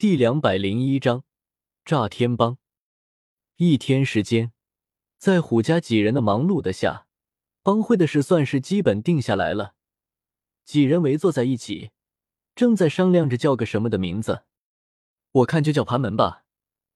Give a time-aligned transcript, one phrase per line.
[0.00, 1.24] 第两百零一章
[1.84, 2.56] 炸天帮。
[3.56, 4.50] 一天时间，
[5.18, 7.06] 在虎家几人的忙碌的下，
[7.62, 9.74] 帮会的事算是基本定下来了。
[10.64, 11.90] 几人围坐在一起，
[12.54, 14.44] 正在商量着叫个什么的名字。
[15.32, 16.46] 我看就叫盘门吧，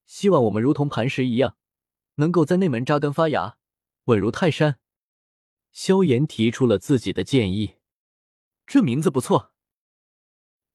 [0.06, 1.58] 希望我们如同磐石一样，
[2.14, 3.58] 能够在内门扎根发芽，
[4.04, 4.78] 稳如泰山。
[5.72, 7.74] 萧炎提出了自己的建议，
[8.66, 9.52] 这名字不错。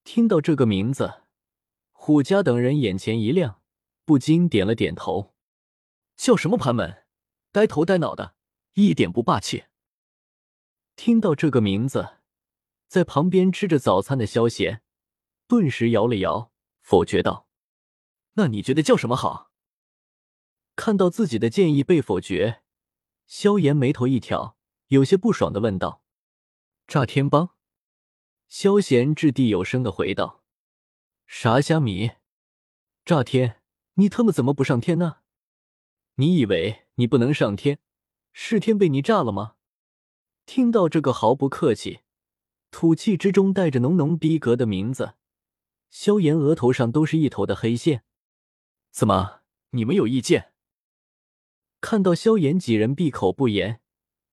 [0.04, 1.23] 听到这个名字。
[2.09, 3.61] 虎家等人眼前一亮，
[4.03, 5.36] 不禁点了点头。
[6.15, 7.04] 叫什么盘门？
[7.51, 8.33] 呆头呆脑的，
[8.73, 9.65] 一点不霸气。
[10.95, 12.17] 听到这个名字，
[12.87, 14.81] 在旁边吃着早餐的萧贤
[15.47, 17.47] 顿时摇了摇，否决道
[18.33, 19.51] ：“那你觉得叫什么好？”
[20.75, 22.64] 看到自己的建议被否决，
[23.28, 26.01] 萧炎眉头一挑，有些不爽的问道
[26.89, 27.51] ：“炸天帮？”
[28.50, 30.39] 萧贤掷地有声的回道。
[31.32, 32.14] 啥虾米？
[33.06, 33.61] 炸天！
[33.94, 35.17] 你他妈怎么不上天呢？
[36.16, 37.78] 你以为你不能上天，
[38.34, 39.53] 是天被你炸了吗？
[40.48, 42.00] 听到这个毫不客气、
[42.72, 45.14] 吐气之中带着浓浓逼格的名字，
[45.92, 48.03] 萧炎额头上都是一头的黑线。
[48.90, 50.52] 怎么，你们有意见？
[51.80, 53.80] 看到萧炎几人闭口不言，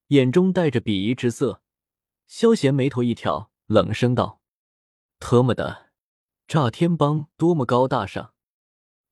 [0.08, 1.60] 眼中带着鄙夷之色，
[2.26, 4.40] 萧炎眉头一挑，冷声道
[5.20, 5.84] ：“特么的！”
[6.48, 8.32] 炸天帮多么高大上！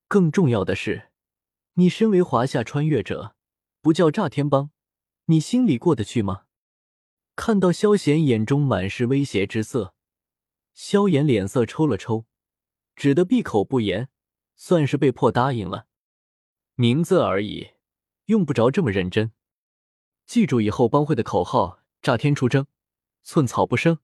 [0.06, 1.10] 更重要的是，
[1.72, 3.34] 你身为华夏穿越者，
[3.80, 4.70] 不叫炸天帮，
[5.24, 6.44] 你心里过得去吗？
[7.34, 9.94] 看到萧贤眼中满是威胁之色，
[10.74, 12.26] 萧炎脸色抽了抽，
[12.94, 14.08] 只得闭口不言，
[14.54, 15.88] 算是被迫答应了。
[16.76, 17.70] 名字而已，
[18.26, 19.32] 用不着这么认真。
[20.24, 22.68] 记住以后帮会的口号：炸天出征，
[23.24, 23.98] 寸草不生。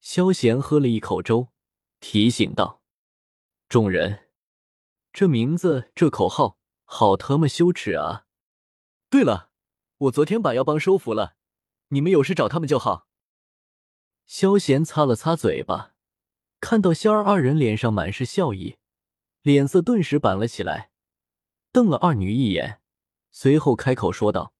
[0.00, 1.48] 萧贤喝了一口粥。
[2.00, 2.82] 提醒道
[3.68, 4.28] ：“众人，
[5.12, 8.26] 这名字，这口号，好他妈羞耻啊！
[9.10, 9.50] 对了，
[9.96, 11.36] 我昨天把妖帮收服了，
[11.88, 13.08] 你们有事找他们就好。”
[14.26, 15.94] 萧贤擦了擦嘴巴，
[16.60, 18.76] 看到萧儿二人脸上满是笑意，
[19.42, 20.92] 脸色顿时板了起来，
[21.72, 22.80] 瞪了二女一眼，
[23.30, 24.54] 随后开口说道：“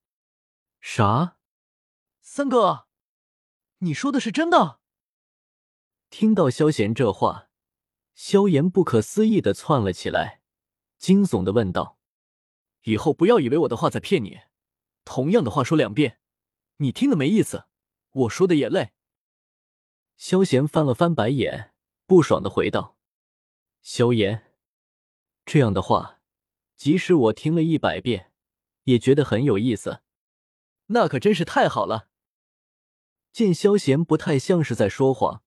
[0.80, 1.36] 啥？
[2.20, 2.86] 三哥，
[3.78, 4.77] 你说的是真的？”
[6.10, 7.50] 听到萧贤这话，
[8.14, 10.40] 萧炎不可思议的窜了起来，
[10.96, 11.98] 惊悚的问道
[12.84, 14.40] ：“以后不要以为我的话在骗你，
[15.04, 16.18] 同样的话说两遍，
[16.78, 17.66] 你听的没意思，
[18.12, 18.92] 我说的也累。”
[20.16, 21.74] 萧贤翻了翻白眼，
[22.06, 22.96] 不爽的回道
[23.82, 24.54] ：“萧炎，
[25.44, 26.20] 这样的话，
[26.74, 28.32] 即使我听了一百遍，
[28.84, 30.02] 也觉得很有意思。
[30.86, 32.08] 那可真是太好了。”
[33.30, 35.44] 见萧贤不太像是在说谎。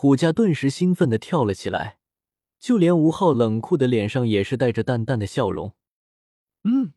[0.00, 1.98] 虎家顿时兴奋的跳了起来，
[2.58, 5.74] 就连吴昊冷酷的脸上也是带着淡淡的笑容。
[6.64, 6.94] 嗯，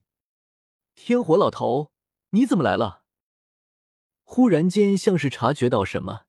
[0.96, 1.92] 天火老头，
[2.30, 3.04] 你怎么来了？
[4.24, 6.22] 忽然间，像是察觉到什么，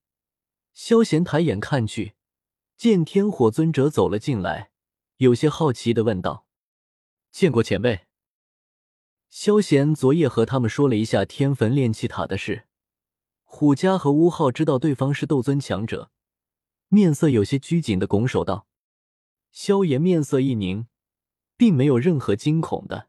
[0.73, 2.15] 萧贤抬眼看去，
[2.77, 4.73] 见天火尊者走了进来，
[5.19, 6.45] 有些好奇的问道
[7.31, 8.07] ：“见过前辈。”
[9.31, 12.67] 萧贤昨夜和他们说了一下天坟炼气塔的事，
[13.45, 16.11] 虎家和乌昊知道对方是斗尊强者。
[16.95, 18.69] 面色有些拘谨的拱手道
[19.51, 20.87] ：“萧炎面色一凝，
[21.57, 23.09] 并没有任何惊恐的。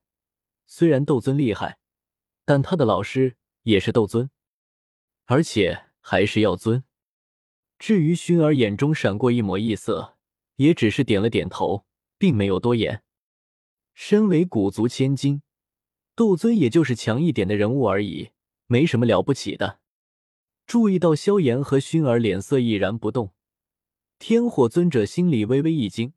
[0.66, 1.78] 虽然斗尊厉害，
[2.46, 4.32] 但他的老师也是斗尊，
[5.26, 6.84] 而且还是要尊。
[7.78, 10.18] 至于薰儿眼中闪过一抹异色，
[10.56, 11.86] 也只是点了点头，
[12.18, 13.04] 并没有多言。
[13.94, 15.44] 身为古族千金，
[16.16, 18.32] 斗尊也就是强一点的人物而已，
[18.66, 19.80] 没什么了不起的。
[20.66, 23.34] 注意到萧炎和薰儿脸色毅然不动。”
[24.18, 26.14] 天火尊者心里微微一惊，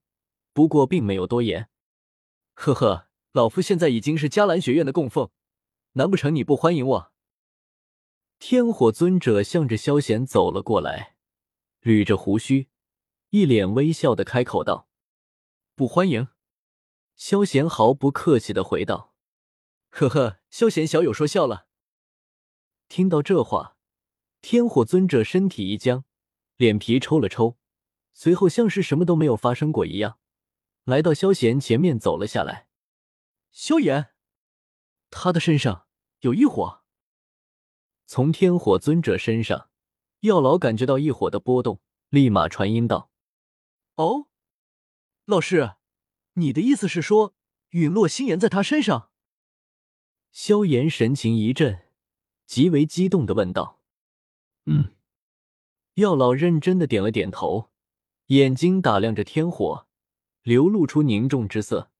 [0.52, 1.68] 不过并没有多言。
[2.54, 5.30] 呵呵，老夫现在已经是迦兰学院的供奉，
[5.92, 7.12] 难不成你不欢迎我？
[8.38, 11.16] 天火尊者向着萧贤走了过来，
[11.82, 12.68] 捋着胡须，
[13.30, 14.88] 一脸微笑的开口道
[15.74, 16.28] ：“不欢迎。”
[17.16, 19.12] 萧贤毫不客气的回道
[19.90, 21.66] ：“呵呵，萧贤小友说笑了。”
[22.88, 23.76] 听到这话，
[24.40, 26.04] 天火尊者身体一僵，
[26.56, 27.58] 脸皮抽了抽。
[28.12, 30.18] 随后，像是什么都没有发生过一样，
[30.84, 32.68] 来到萧炎前面走了下来。
[33.50, 34.12] 萧炎，
[35.10, 35.86] 他的身上
[36.20, 36.82] 有异火。
[38.06, 39.70] 从天火尊者身上，
[40.20, 43.10] 药老感觉到异火的波动，立马传音道
[43.96, 44.28] ：“哦，
[45.24, 45.74] 老师，
[46.34, 47.34] 你的意思是说，
[47.70, 49.10] 陨落心炎在他身上？”
[50.32, 51.86] 萧炎神情一震，
[52.46, 53.80] 极为激动的问道
[54.66, 54.94] ：“嗯。”
[55.94, 57.70] 药老认真的点了点头。
[58.28, 59.86] 眼睛打量着天火，
[60.42, 61.90] 流露出凝重之色。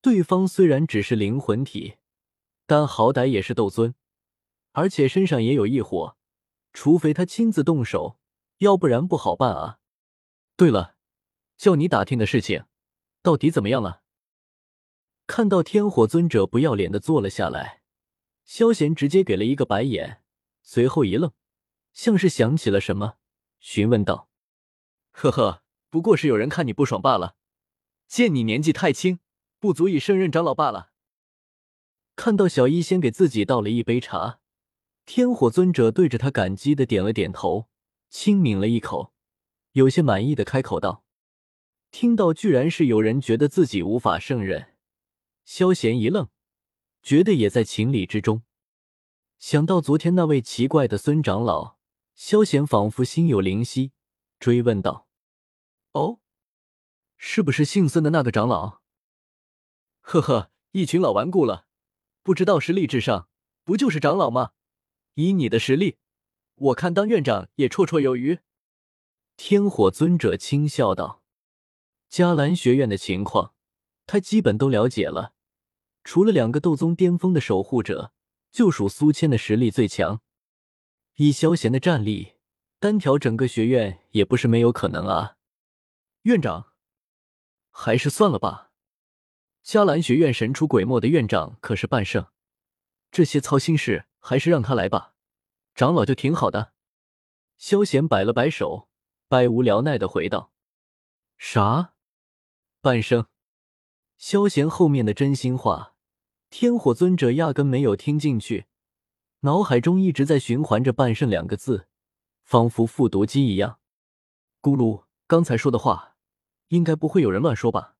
[0.00, 1.96] 对方虽然只是灵魂体，
[2.66, 3.96] 但好歹也是斗尊，
[4.70, 6.16] 而且身上也有异火，
[6.72, 8.20] 除非他亲自动手，
[8.58, 9.80] 要不然不好办啊。
[10.56, 10.94] 对了，
[11.56, 12.66] 叫你打听的事情，
[13.20, 14.02] 到底怎么样了？
[15.26, 17.82] 看到天火尊者不要脸的坐了下来，
[18.44, 20.22] 萧贤直接给了一个白眼，
[20.62, 21.32] 随后一愣，
[21.92, 23.16] 像是想起了什么，
[23.58, 24.29] 询问道
[25.20, 27.36] ：“呵呵，不过是有人看你不爽罢了，
[28.06, 29.20] 见你年纪太轻。”
[29.60, 30.92] 不足以胜任长老罢了。
[32.16, 34.40] 看到小医仙给自己倒了一杯茶，
[35.04, 37.68] 天火尊者对着他感激的点了点头，
[38.08, 39.12] 轻抿了一口，
[39.72, 41.04] 有些满意的开口道
[41.92, 44.68] ：“听到居然是有人觉得自己无法胜任。”
[45.44, 46.30] 萧贤一愣，
[47.02, 48.42] 觉得也在情理之中。
[49.38, 51.76] 想到昨天那位奇怪的孙长老，
[52.14, 53.92] 萧贤仿佛心有灵犀，
[54.38, 55.06] 追问道
[55.92, 56.20] ：“哦，
[57.16, 58.80] 是不是姓孙的那个长老？”
[60.02, 61.66] 呵呵，一群老顽固了，
[62.22, 63.28] 不知道实力至上，
[63.64, 64.52] 不就是长老吗？
[65.14, 65.98] 以你的实力，
[66.54, 68.38] 我看当院长也绰绰有余。
[69.36, 71.22] 天火尊者轻笑道
[72.10, 73.54] ：“迦兰学院的情况，
[74.06, 75.34] 他基本都了解了。
[76.04, 78.12] 除了两个斗宗巅峰的守护者，
[78.50, 80.20] 就属苏谦的实力最强。
[81.16, 82.34] 以萧贤的战力，
[82.78, 85.36] 单挑整个学院也不是没有可能啊。
[86.22, 86.72] 院长，
[87.70, 88.72] 还是算了吧。”
[89.64, 92.26] 迦兰学院神出鬼没的院长可是半圣，
[93.10, 95.14] 这些操心事还是让他来吧。
[95.74, 96.72] 长老就挺好的。
[97.56, 98.88] 萧贤摆了摆手，
[99.28, 100.52] 百无聊赖的回道
[101.38, 101.94] ：“啥？
[102.80, 103.26] 半圣？”
[104.16, 105.94] 萧贤后面的真心话，
[106.50, 108.66] 天火尊者压根没有听进去，
[109.40, 111.88] 脑海中一直在循环着“半圣”两个字，
[112.44, 113.78] 仿佛复读机一样。
[114.60, 116.09] 咕噜，刚才说的话，
[116.70, 117.94] 应该不会有人乱说吧？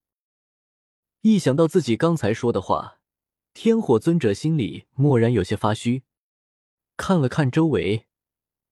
[1.20, 2.98] 一想到自己刚才说的话，
[3.52, 6.02] 天火尊者心里蓦然有些发虚。
[6.96, 8.06] 看了看周围，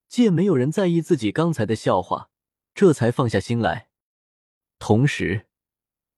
[0.09, 2.31] 见没有人在意自己刚才的笑话，
[2.75, 3.89] 这才放下心来。
[4.79, 5.47] 同时，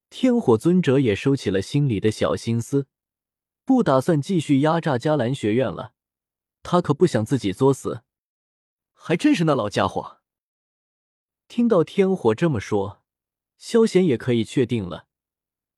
[0.09, 2.87] 天火尊者也收起了心里的小心思，
[3.65, 5.93] 不打算继续压榨迦兰学院了。
[6.63, 8.03] 他可不想自己作死。
[8.93, 10.19] 还真是那老家伙。
[11.47, 13.00] 听到天火这么说，
[13.61, 15.05] 萧贤也可以确定了。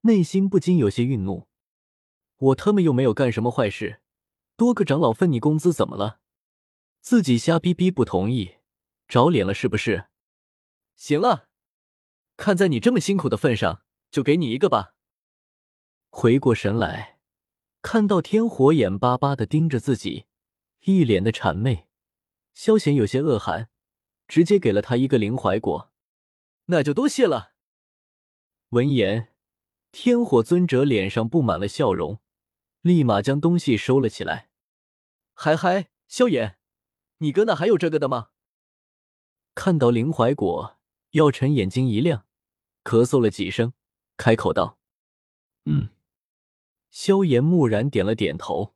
[0.02, 1.50] 内心不禁有些愠怒，
[2.38, 4.02] 我他妈又没有干什么坏事，
[4.56, 6.22] 多个长老分你工资怎么了？
[7.02, 8.56] 自己瞎逼逼不同意，
[9.10, 10.06] 找脸了是不是？
[10.96, 11.50] 行了，
[12.38, 14.96] 看在你这么辛苦的份上，就给你一个吧。
[16.10, 17.20] 回过神来，
[17.82, 20.28] 看到天火眼巴巴的盯着自己，
[20.86, 21.90] 一脸的谄媚，
[22.54, 23.70] 萧贤有些恶寒，
[24.26, 25.92] 直接给了他一个灵怀果。
[26.68, 27.52] 那就多谢了。
[28.74, 29.30] 闻言。
[29.92, 32.20] 天火尊者脸上布满了笑容，
[32.82, 34.50] 立马将东西收了起来。
[35.36, 36.58] 嗨嗨，萧炎，
[37.20, 38.30] 你哥那还有这个的吗？
[39.54, 40.80] 看到灵怀果，
[41.12, 42.26] 药尘眼睛一亮，
[42.84, 43.74] 咳嗽了几声，
[44.18, 44.80] 开口道
[45.66, 45.90] ：“嗯。”
[46.90, 48.74] 萧炎木然点了点头。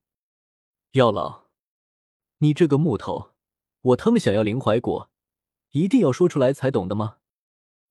[0.91, 1.45] 药老，
[2.37, 3.31] 你这个木头，
[3.81, 5.09] 我他妈想要灵怀果，
[5.71, 7.17] 一定要说出来才懂的吗？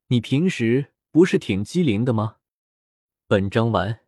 [0.06, 2.36] 你平时不是挺机灵的吗？
[3.26, 4.00] 本章完。